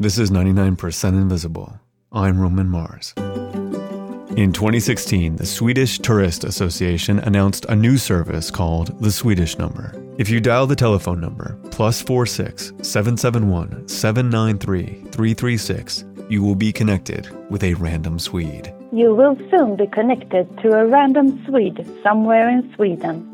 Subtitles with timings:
[0.00, 1.78] This is 99% Invisible.
[2.10, 3.12] I'm Roman Mars.
[4.34, 9.92] In 2016, the Swedish Tourist Association announced a new service called the Swedish Number.
[10.16, 17.28] If you dial the telephone number plus 46 771 793 336, you will be connected
[17.50, 18.72] with a random Swede.
[18.92, 23.26] You will soon be connected to a random Swede somewhere in Sweden.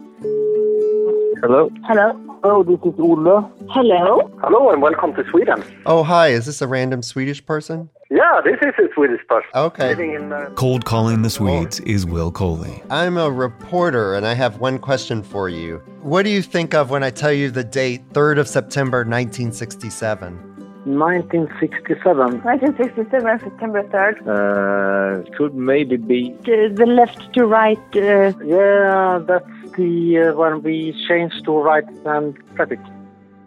[1.40, 1.70] Hello.
[1.84, 2.25] Hello?
[2.44, 3.50] Oh, this is Olle.
[3.70, 4.30] Hello?
[4.42, 5.62] Hello and welcome to Sweden.
[5.86, 6.28] Oh, hi.
[6.28, 7.88] Is this a random Swedish person?
[8.10, 9.50] Yeah, this is a Swedish person.
[9.54, 9.88] Okay.
[9.88, 10.32] Living in.
[10.32, 12.82] Uh, Cold calling the Swedes is Will Coley.
[12.90, 15.78] I'm a reporter and I have one question for you.
[16.02, 20.42] What do you think of when I tell you the date 3rd of September 1967?
[20.86, 22.16] 1967.
[22.44, 24.16] 1967, September 3rd.
[24.22, 26.30] Uh, could maybe be.
[26.44, 27.76] The, the left to right.
[27.96, 32.80] Uh, Yeah, that's the uh, when we changed to right hand traffic.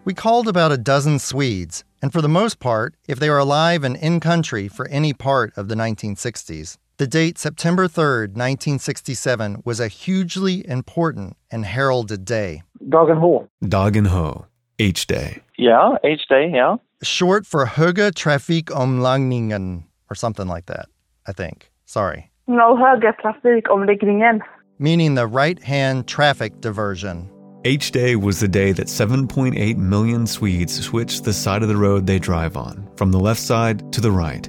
[0.06, 3.84] We called about a dozen Swedes, and for the most part, if they were alive
[3.84, 9.80] and in country for any part of the 1960s, the date September 3rd, 1967 was
[9.80, 12.64] a hugely important and heralded day.
[12.88, 13.70] Dagen H.
[13.70, 14.46] Dagen Ho,
[14.80, 15.42] H Day.
[15.58, 16.78] Yeah, each day, yeah.
[17.04, 20.88] Short for Höga Trafikomläggningen, or something like that,
[21.28, 21.72] I think.
[21.86, 22.30] Sorry.
[22.50, 24.44] no högertrafikomläggningen.
[24.82, 27.30] Meaning the right hand traffic diversion.
[27.66, 32.08] H Day was the day that 7.8 million Swedes switched the side of the road
[32.08, 34.48] they drive on, from the left side to the right.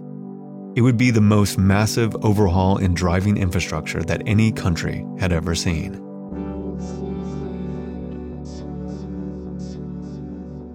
[0.77, 5.57] It would be the most massive overhaul in driving infrastructure that any country had ever
[5.57, 5.95] seen.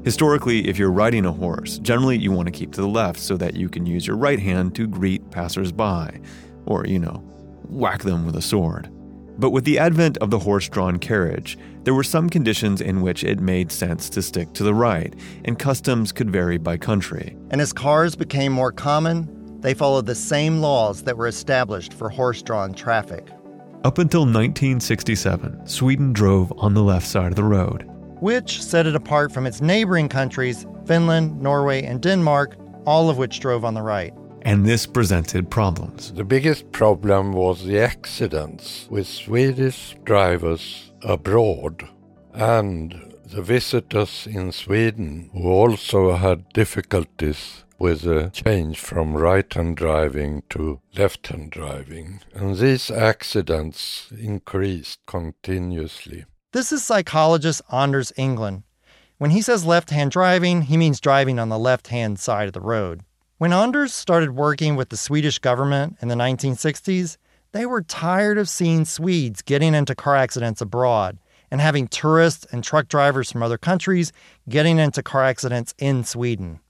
[0.04, 3.38] Historically, if you're riding a horse, generally you want to keep to the left so
[3.38, 6.20] that you can use your right hand to greet passersby,
[6.66, 7.24] or, you know,
[7.70, 8.92] whack them with a sword.
[9.38, 13.24] But with the advent of the horse drawn carriage, there were some conditions in which
[13.24, 17.36] it made sense to stick to the right, and customs could vary by country.
[17.52, 22.10] And as cars became more common, they followed the same laws that were established for
[22.10, 23.28] horse drawn traffic.
[23.84, 27.90] Up until 1967, Sweden drove on the left side of the road.
[28.22, 33.40] which set it apart from its neighboring countries, Finland, Norway, and Denmark, all of which
[33.40, 34.14] drove on the right.
[34.46, 36.14] And this presented problems.
[36.14, 41.90] The biggest problem was the accidents with Swedish drivers abroad
[42.32, 49.78] and the visitors in Sweden who also had difficulties with the change from right hand
[49.78, 52.22] driving to left hand driving.
[52.36, 56.26] And these accidents increased continuously.
[56.52, 58.62] This is psychologist Anders Englund.
[59.18, 62.54] When he says left hand driving, he means driving on the left hand side of
[62.54, 63.02] the road.
[63.38, 67.18] When Anders started working with the Swedish government in the 1960s,
[67.52, 71.18] they were tired of seeing Swedes getting into car accidents abroad
[71.52, 74.14] and having tourists and truck drivers from other countries
[74.48, 76.62] getting into car accidents in Sweden.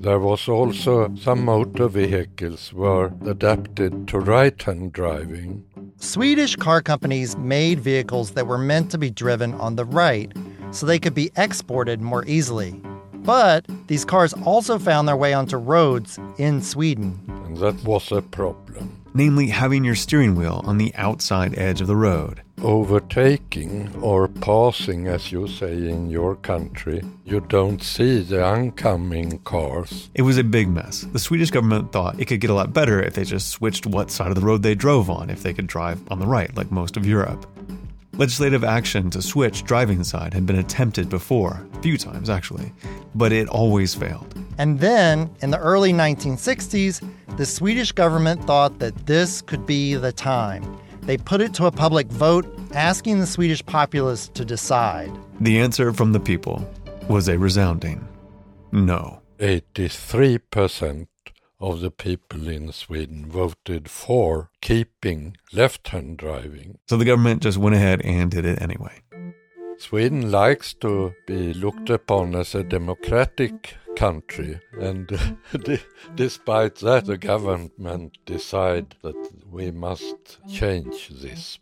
[0.00, 5.64] There was also some motor vehicles were adapted to right hand driving.
[5.96, 10.30] Swedish car companies made vehicles that were meant to be driven on the right
[10.72, 12.78] so they could be exported more easily.
[13.24, 17.20] But these cars also found their way onto roads in Sweden.
[17.46, 18.98] And that was a problem.
[19.14, 22.42] Namely, having your steering wheel on the outside edge of the road.
[22.62, 30.08] Overtaking or passing, as you say in your country, you don't see the oncoming cars.
[30.14, 31.02] It was a big mess.
[31.12, 34.10] The Swedish government thought it could get a lot better if they just switched what
[34.10, 36.70] side of the road they drove on, if they could drive on the right, like
[36.72, 37.46] most of Europe.
[38.14, 42.72] Legislative action to switch driving side had been attempted before, a few times actually,
[43.14, 44.34] but it always failed.
[44.58, 47.02] And then, in the early 1960s,
[47.36, 50.78] the Swedish government thought that this could be the time.
[51.02, 55.10] They put it to a public vote asking the Swedish populace to decide.
[55.40, 56.68] The answer from the people
[57.08, 58.06] was a resounding
[58.72, 59.20] no.
[59.38, 61.06] 83%
[61.62, 66.78] of the people in Sweden voted for keeping left hand driving.
[66.88, 69.00] So the government just went ahead and did it anyway.
[69.78, 75.76] Sweden likes to be looked upon as a democratic country, and uh,
[76.14, 79.16] despite that, the government decide that
[79.50, 81.58] we must change this.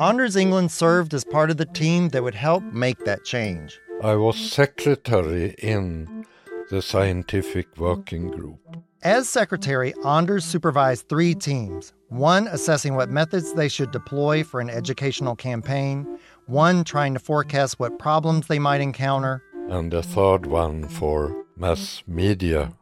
[0.00, 3.78] Anders Englund served as part of the team that would help make that change.
[4.02, 6.24] I was secretary in
[6.72, 8.58] the scientific working group.
[9.02, 14.70] As secretary, Anders supervised three teams one assessing what methods they should deploy for an
[14.70, 19.42] educational campaign, one trying to forecast what problems they might encounter.
[19.68, 22.72] and a third one for mass media.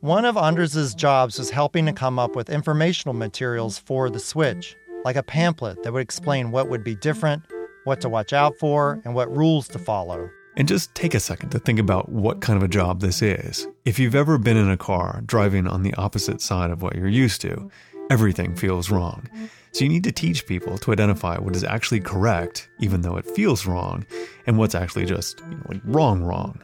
[0.00, 4.76] One of Anders's jobs was helping to come up with informational materials for the switch,
[5.04, 7.42] like a pamphlet that would explain what would be different,
[7.82, 10.30] what to watch out for, and what rules to follow.
[10.56, 13.66] And just take a second to think about what kind of a job this is.
[13.84, 17.08] If you've ever been in a car driving on the opposite side of what you're
[17.08, 17.70] used to,
[18.10, 19.28] everything feels wrong.
[19.72, 23.26] So you need to teach people to identify what is actually correct, even though it
[23.26, 24.06] feels wrong,
[24.46, 26.62] and what's actually just you know, like wrong, wrong.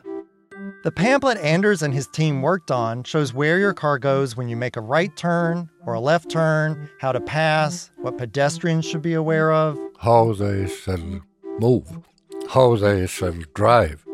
[0.83, 4.57] The pamphlet Anders and his team worked on shows where your car goes when you
[4.57, 9.15] make a right turn or a left turn, how to pass, what pedestrians should be
[9.15, 11.21] aware of, how they should
[11.59, 12.09] move,
[12.51, 14.05] how they shall drive.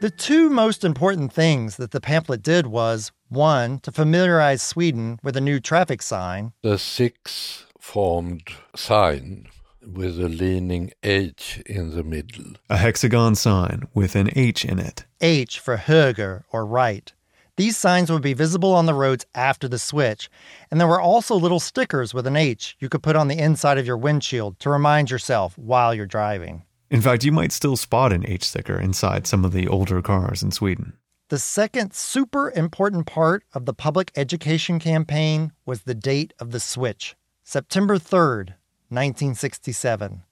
[0.00, 5.36] The two most important things that the pamphlet did was one, to familiarize Sweden with
[5.36, 9.46] a new traffic sign, The six formed sign
[9.80, 12.54] with a leaning H in the middle.
[12.68, 15.04] A hexagon sign with an H in it.
[15.20, 17.12] H for höger or right.
[17.56, 20.30] These signs would be visible on the roads after the switch,
[20.70, 23.78] and there were also little stickers with an H you could put on the inside
[23.78, 26.64] of your windshield to remind yourself while you're driving.
[26.90, 30.42] In fact, you might still spot an H sticker inside some of the older cars
[30.42, 30.94] in Sweden.
[31.28, 36.60] The second super important part of the public education campaign was the date of the
[36.60, 37.14] switch
[37.44, 38.54] September 3rd,
[38.88, 40.22] 1967.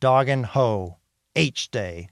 [0.00, 0.98] Dagen Ho,
[1.34, 2.08] H Day.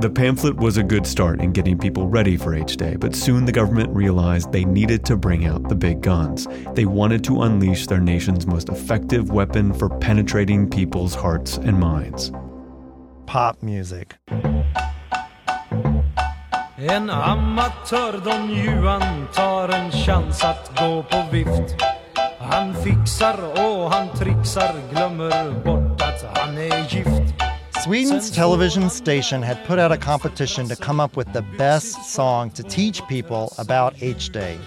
[0.00, 3.44] The pamphlet was a good start in getting people ready for H Day, but soon
[3.44, 6.46] the government realized they needed to bring out the big guns.
[6.74, 12.30] They wanted to unleash their nation's most effective weapon for penetrating people's hearts and minds.
[13.26, 14.08] Pop music.
[16.76, 21.82] En amatör Don Juan tar en chans att gå på vift
[22.38, 27.34] Han fixar och han trixar glömmer bort att han är gift
[27.84, 32.50] Sweden's television station had put out a competition to come up with the best song
[32.50, 34.58] to teach people about H Day.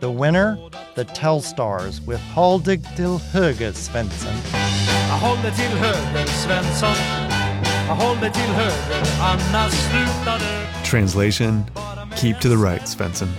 [0.00, 0.58] The winner,
[0.96, 4.32] the Telstars with Håll dig till höger Svensson.
[5.20, 7.33] Håll dig till höger Svensson
[10.84, 11.64] Translation
[12.16, 13.30] Keep to the right, Svensson.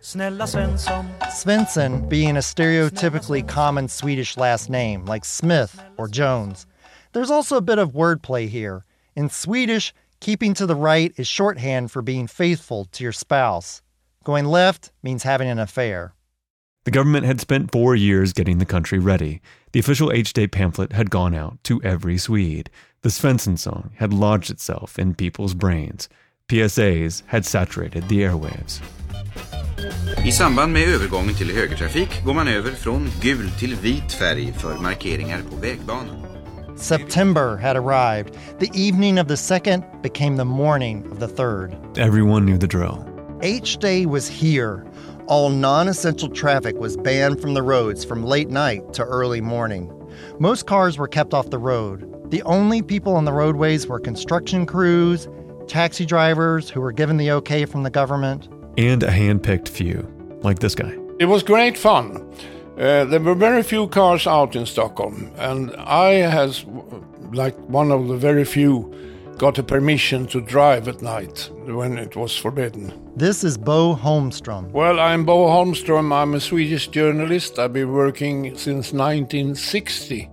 [0.00, 0.78] Svensson
[1.24, 6.66] Svensson being a stereotypically common Swedish last name like Smith or Jones.
[7.12, 8.84] There's also a bit of wordplay here.
[9.14, 13.82] In Swedish, keeping to the right is shorthand for being faithful to your spouse.
[14.24, 16.14] Going left means having an affair.
[16.84, 19.42] The government had spent four years getting the country ready.
[19.72, 22.70] The official H Day pamphlet had gone out to every Swede.
[23.02, 26.08] The Svensson song had lodged itself in people's brains.
[26.48, 28.80] PSAs had saturated the airwaves.
[30.26, 34.78] I samband med övergången till högertrafik går man över från gul till vit färg för
[34.78, 36.26] markeringar på vägbanan.
[36.76, 38.36] September had arrived.
[38.58, 41.76] The evening of the second became the morning of the third.
[41.96, 43.04] Everyone knew the drill.
[43.42, 44.84] H Day was here.
[45.30, 49.88] All non essential traffic was banned from the roads from late night to early morning.
[50.40, 52.04] Most cars were kept off the road.
[52.32, 55.28] The only people on the roadways were construction crews,
[55.68, 60.04] taxi drivers who were given the okay from the government, And a hand picked few,
[60.42, 60.96] like this guy.
[61.20, 62.28] It was great fun.
[62.76, 66.64] Uh, there were very few cars out in Stockholm, and I, has
[67.32, 68.92] like one of the very few,
[69.40, 72.92] got a permission to drive at night when it was forbidden.
[73.16, 74.70] This is Bo Holmström.
[74.70, 76.12] Well, I'm Bo Holmström.
[76.12, 77.58] I'm a Swedish journalist.
[77.58, 80.28] I've been working since 1960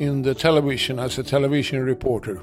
[0.00, 2.42] in the television as a television reporter.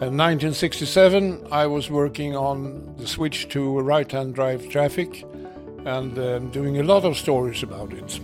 [0.00, 5.22] In 1967, I was working on the switch to right-hand drive traffic
[5.84, 8.18] and um, doing a lot of stories about it.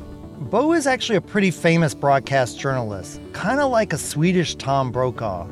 [0.51, 5.47] Bo is actually a pretty famous broadcast journalist, kind of like a Swedish Tom Brokaw.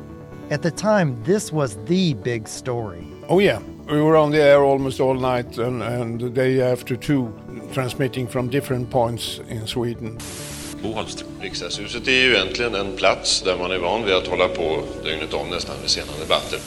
[0.53, 3.07] At the time, this was the big story.
[3.27, 6.95] Oh yeah, we were on the air almost all night and, and the day after
[6.95, 7.33] too,
[7.73, 10.19] transmitting from different points in Sweden.
[10.83, 11.41] Bo Holmström.
[11.41, 15.33] Riksdagshuset är ju egentligen en plats där man är van vid att hålla på dygnet
[15.33, 16.59] om nästan med sena debatter.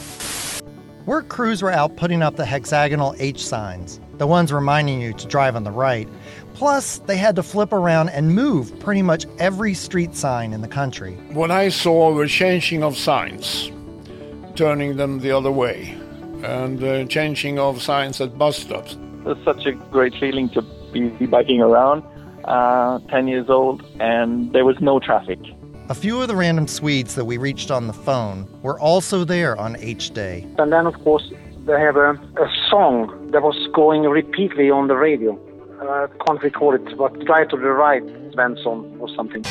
[1.06, 5.28] Work crews were out putting up the hexagonal H signs, the ones reminding you to
[5.28, 6.08] drive on the right.
[6.54, 10.68] Plus, they had to flip around and move pretty much every street sign in the
[10.68, 11.12] country.
[11.32, 13.70] What I saw were changing of signs,
[14.56, 15.90] turning them the other way,
[16.42, 18.96] and uh, changing of signs at bus stops.
[19.26, 22.02] It's such a great feeling to be biking around,
[22.44, 25.38] uh, 10 years old, and there was no traffic.
[25.88, 29.56] A few of the random Swedes that we reached on the phone were also there
[29.56, 30.46] on H Day.
[30.58, 31.32] And then, of course,
[31.64, 35.38] they have a, a song that was going repeatedly on the radio.
[35.80, 39.42] Uh, I can't recall it, but Drive to the Right, Svensson, or something.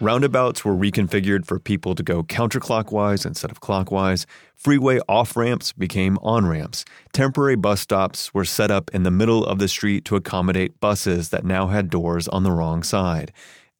[0.00, 4.26] Roundabouts were reconfigured for people to go counterclockwise instead of clockwise.
[4.54, 6.84] Freeway off ramps became on ramps.
[7.12, 11.30] Temporary bus stops were set up in the middle of the street to accommodate buses
[11.30, 13.32] that now had doors on the wrong side.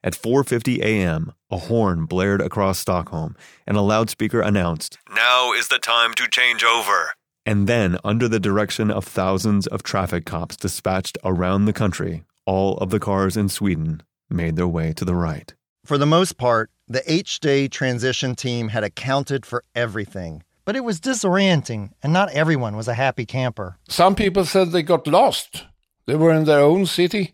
[0.03, 5.79] At 4:50 a.m., a horn blared across Stockholm and a loudspeaker announced, "Now is the
[5.79, 7.13] time to change over."
[7.47, 12.77] And then, under the direction of thousands of traffic cops dispatched around the country, all
[12.79, 15.55] of the cars in Sweden made their way to the right.
[15.89, 20.43] For the most part, the H Day transition team had accounted for everything.
[20.67, 23.79] But it was disorienting, and not everyone was a happy camper.
[23.89, 25.65] Some people said they got lost.
[26.05, 27.33] They were in their own city.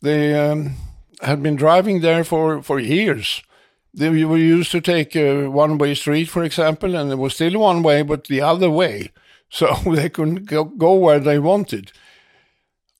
[0.00, 0.76] They um,
[1.20, 3.42] had been driving there for, for years.
[3.92, 7.60] They were used to take a one way street, for example, and it was still
[7.60, 9.10] one way, but the other way.
[9.50, 11.92] So they couldn't go, go where they wanted.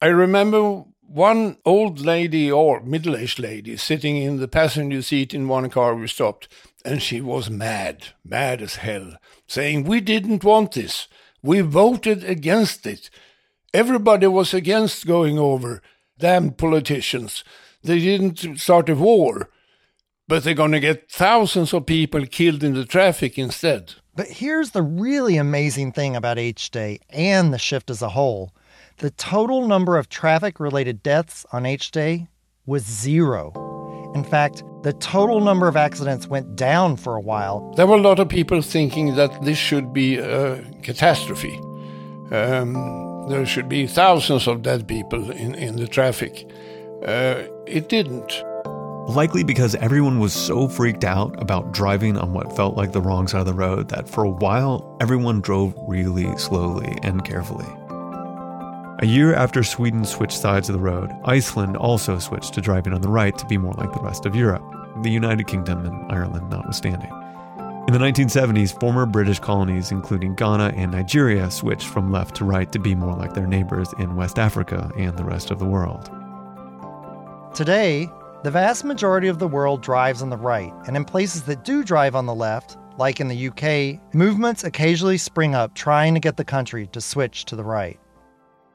[0.03, 5.49] I remember one old lady or middle aged lady sitting in the passenger seat in
[5.49, 6.47] one car we stopped,
[6.85, 9.17] and she was mad, mad as hell,
[9.49, 11.09] saying, We didn't want this.
[11.43, 13.11] We voted against it.
[13.75, 15.83] Everybody was against going over.
[16.17, 17.43] Damn politicians.
[17.83, 19.51] They didn't start a war,
[20.29, 23.95] but they're going to get thousands of people killed in the traffic instead.
[24.15, 28.53] But here's the really amazing thing about H Day and the shift as a whole
[29.01, 32.29] the total number of traffic related deaths on H Day
[32.67, 34.13] was zero.
[34.15, 37.73] In fact, the total number of accidents went down for a while.
[37.77, 41.59] There were a lot of people thinking that this should be a catastrophe.
[42.31, 46.51] Um, there should be thousands of dead people in, in the traffic.
[47.07, 48.43] Uh, it didn't.
[49.09, 53.29] Likely because everyone was so freaked out about driving on what felt like the wrong
[53.29, 57.67] side of the road that for a while, everyone drove really slowly and carefully.
[59.03, 63.01] A year after Sweden switched sides of the road, Iceland also switched to driving on
[63.01, 64.63] the right to be more like the rest of Europe,
[65.03, 67.09] the United Kingdom and Ireland notwithstanding.
[67.89, 72.71] In the 1970s, former British colonies, including Ghana and Nigeria, switched from left to right
[72.73, 76.11] to be more like their neighbors in West Africa and the rest of the world.
[77.55, 78.07] Today,
[78.43, 81.83] the vast majority of the world drives on the right, and in places that do
[81.83, 86.37] drive on the left, like in the UK, movements occasionally spring up trying to get
[86.37, 87.99] the country to switch to the right.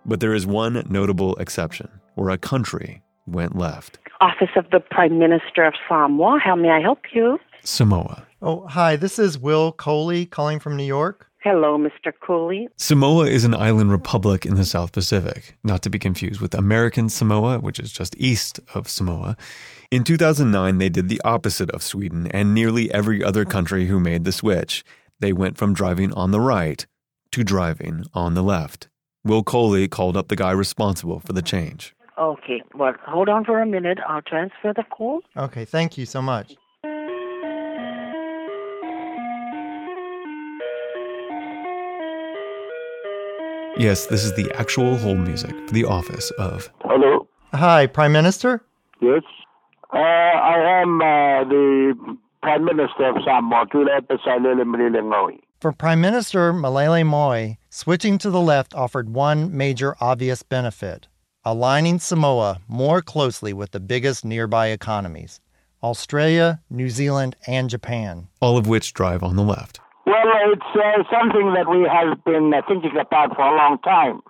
[0.05, 5.19] But there is one notable exception where a country went left Office of the Prime
[5.19, 6.39] Minister of Samoa.
[6.39, 7.39] How may I help you?
[7.63, 8.25] Samoa.
[8.41, 11.27] Oh, hi, this is Will Coley calling from New York.
[11.43, 12.11] Hello, Mr.
[12.25, 12.67] Cooley.
[12.75, 17.07] Samoa is an island republic in the South Pacific, not to be confused with American
[17.07, 19.37] Samoa, which is just east of Samoa.
[19.91, 24.23] In 2009, they did the opposite of Sweden and nearly every other country who made
[24.23, 24.83] the switch.
[25.19, 26.85] They went from driving on the right
[27.31, 28.87] to driving on the left.
[29.25, 31.95] Will Coley called up the guy responsible for the change.
[32.17, 33.97] Okay, well, hold on for a minute.
[34.07, 35.21] I'll transfer the call.
[35.35, 36.55] Okay, thank you so much.
[43.77, 46.69] Yes, this is the actual hold music for the office of.
[46.81, 47.27] Hello.
[47.53, 48.63] Hi, Prime Minister?
[49.01, 49.23] Yes.
[49.91, 55.39] Uh, I am uh, the Prime Minister of Samoa, Tuilaepa Sailele Malielegaoi.
[55.59, 61.07] For Prime Minister Malielegaoi, switching to the left offered one major obvious benefit
[61.45, 65.39] aligning Samoa more closely with the biggest nearby economies
[65.83, 68.27] Australia, New Zealand, and Japan.
[68.41, 69.79] All of which drive on the left.
[70.07, 70.15] Well,
[70.51, 74.21] it's uh, something that we have been uh, thinking about for a long time,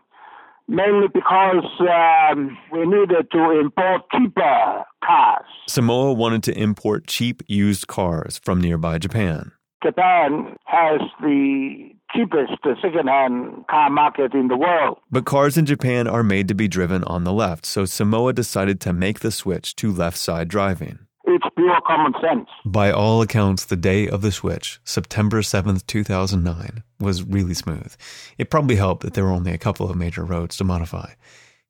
[0.67, 5.45] mainly because um, we needed to import cheaper cars.
[5.69, 9.53] Samoa wanted to import cheap used cars from nearby Japan.
[9.83, 14.97] Japan has the cheapest second-hand car market in the world.
[15.11, 18.79] But cars in Japan are made to be driven on the left, so Samoa decided
[18.81, 20.99] to make the switch to left side driving.
[21.27, 22.47] It's pure common sense.
[22.65, 27.95] By all accounts, the day of the switch, September 7th, 2009, was really smooth.
[28.37, 31.13] It probably helped that there were only a couple of major roads to modify.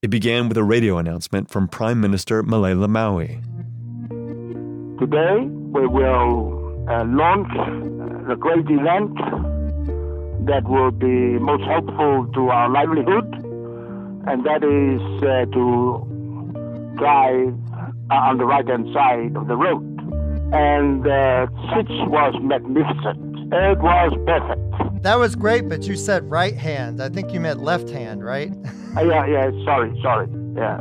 [0.01, 3.41] It began with a radio announcement from Prime Minister Malielegaoi.
[5.00, 9.15] Today, we will uh, launch uh, the great event
[10.45, 13.25] that will be most helpful to our livelihood,
[14.27, 17.53] and that is uh, to drive
[18.11, 19.83] uh, on the right hand side of the road.
[20.53, 23.51] And the uh, switch was magnificent.
[23.51, 25.03] It was perfect.
[25.03, 27.01] That was great, but you said right hand.
[27.01, 28.51] I think you meant left hand, right?
[28.97, 30.27] uh, yeah, yeah, sorry, sorry.
[30.55, 30.79] Yeah.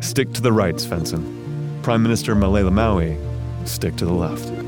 [0.00, 1.82] Stick to the right, Svensson.
[1.82, 3.16] Prime Minister Malielegaoi,
[3.66, 4.65] stick to the left.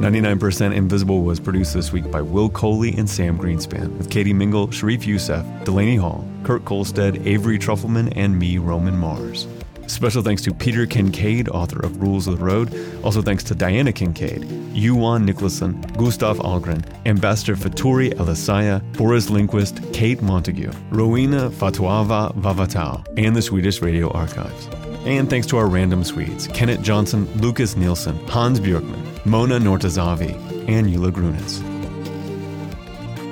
[0.00, 4.32] Ninety-nine percent Invisible was produced this week by Will Coley and Sam Greenspan, with Katie
[4.32, 9.46] Mingle, Sharif Youssef, Delaney Hall, Kurt Kolstad, Avery Trufelman, and me, Roman Mars.
[9.86, 12.74] Special thanks to Peter Kincaid, author of Rules of the Road.
[13.04, 20.20] Also thanks to Diana Kincaid, Yuan Nicholson, Gustav Algren, Ambassador Feturi Elisaia, Boris Lindquist, Kate
[20.22, 24.68] Montague, Rowena Fatuava Vavatau, and the Swedish Radio Archives.
[25.06, 30.32] And thanks to our random Swedes, Kenneth Johnson, Lucas Nielsen, Hans Björkman, Mona Mortazavi,
[30.66, 31.62] and Yula Grunitz.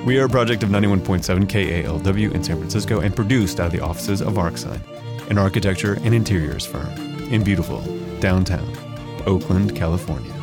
[0.05, 3.79] We are a project of 91.7 KALW in San Francisco and produced out of the
[3.79, 4.81] offices of Arcsine,
[5.29, 6.89] an architecture and interiors firm
[7.31, 7.81] in beautiful
[8.19, 8.67] downtown
[9.25, 10.42] Oakland, California.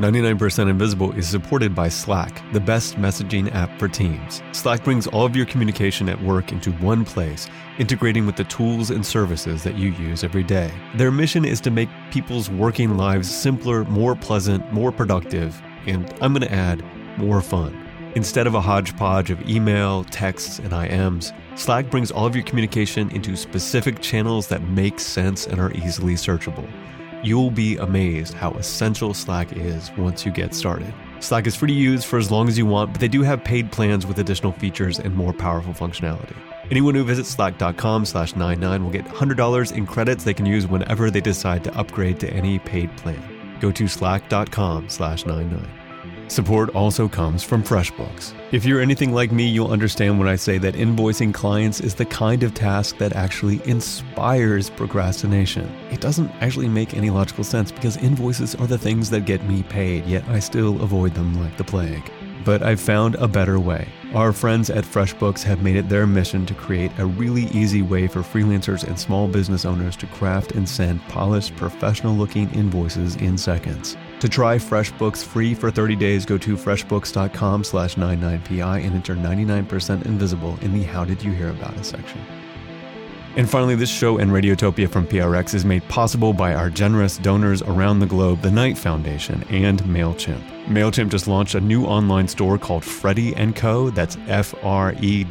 [0.00, 4.42] 99% Invisible is supported by Slack, the best messaging app for teams.
[4.52, 8.90] Slack brings all of your communication at work into one place, integrating with the tools
[8.90, 10.72] and services that you use every day.
[10.94, 16.32] Their mission is to make people's working lives simpler, more pleasant, more productive, and I'm
[16.32, 16.82] going to add,
[17.18, 17.86] more fun.
[18.14, 23.10] Instead of a hodgepodge of email, texts, and IMs, Slack brings all of your communication
[23.10, 26.66] into specific channels that make sense and are easily searchable.
[27.22, 30.92] You'll be amazed how essential Slack is once you get started.
[31.20, 33.44] Slack is free to use for as long as you want, but they do have
[33.44, 36.34] paid plans with additional features and more powerful functionality.
[36.70, 41.10] Anyone who visits slack.com slash 99 will get $100 in credits they can use whenever
[41.10, 43.22] they decide to upgrade to any paid plan.
[43.60, 45.79] Go to slack.com slash 99.
[46.30, 48.34] Support also comes from FreshBooks.
[48.52, 52.04] If you're anything like me, you'll understand when I say that invoicing clients is the
[52.04, 55.68] kind of task that actually inspires procrastination.
[55.90, 59.64] It doesn't actually make any logical sense because invoices are the things that get me
[59.64, 62.08] paid, yet I still avoid them like the plague.
[62.44, 63.88] But I've found a better way.
[64.14, 68.06] Our friends at FreshBooks have made it their mission to create a really easy way
[68.06, 73.36] for freelancers and small business owners to craft and send polished, professional looking invoices in
[73.36, 73.96] seconds.
[74.20, 80.04] To try FreshBooks free for 30 days, go to freshbooks.com slash 99pi and enter 99%
[80.04, 82.20] invisible in the How Did You Hear About Us section.
[83.36, 87.62] And finally, this show and Radiotopia from PRX is made possible by our generous donors
[87.62, 90.66] around the globe, the Knight Foundation and MailChimp.
[90.66, 93.88] MailChimp just launched a new online store called Freddie & Co.
[93.88, 95.28] That's F-R-E-D-D-I-E-A-N-D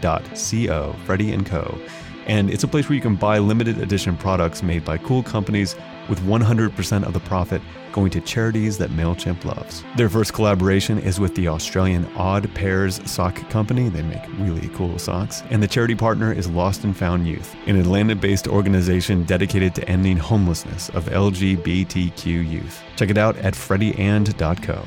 [0.00, 1.78] dot C-O, Freddie & Co.
[2.26, 5.76] And it's a place where you can buy limited edition products made by cool companies
[6.08, 9.82] with 100% of the profit going to charities that MailChimp loves.
[9.96, 13.88] Their first collaboration is with the Australian Odd Pears Sock Company.
[13.88, 15.42] They make really cool socks.
[15.48, 19.88] And the charity partner is Lost and Found Youth, an Atlanta based organization dedicated to
[19.88, 22.82] ending homelessness of LGBTQ youth.
[22.96, 24.86] Check it out at freddieand.co.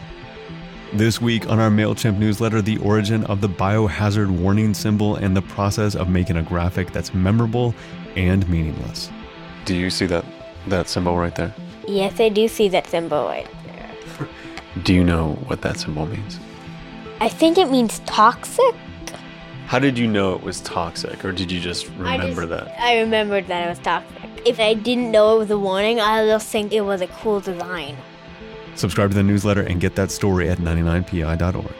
[0.94, 5.42] This week on our MailChimp newsletter, the origin of the biohazard warning symbol and the
[5.42, 7.74] process of making a graphic that's memorable
[8.16, 9.10] and meaningless.
[9.66, 10.26] Do you see that
[10.70, 11.54] that symbol right there?
[11.88, 14.28] Yes, I do see that symbol right there.
[14.84, 16.40] Do you know what that symbol means?
[17.20, 18.76] I think it means toxic.
[19.66, 22.80] How did you know it was toxic, or did you just remember I just, that?
[22.80, 24.18] I remembered that it was toxic.
[24.46, 27.08] If I didn't know it was a warning, I would just think it was a
[27.08, 27.96] cool design.
[28.76, 31.76] Subscribe to the newsletter and get that story at 99pi.org.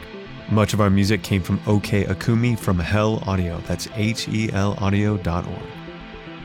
[0.50, 3.58] Much of our music came from OK Akumi from Hell Audio.
[3.66, 5.46] That's H E L audio.org.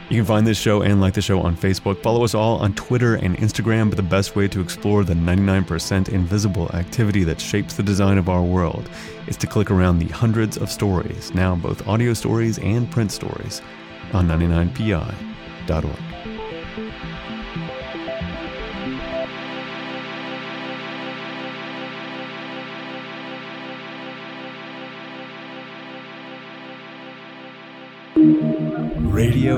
[0.09, 2.01] You can find this show and like the show on Facebook.
[2.03, 6.09] Follow us all on Twitter and Instagram, but the best way to explore the 99%
[6.09, 8.87] invisible activity that shapes the design of our world
[9.25, 13.63] is to click around the hundreds of stories, now both audio stories and print stories,
[14.13, 16.14] on 99pi.org.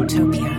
[0.08, 0.57] From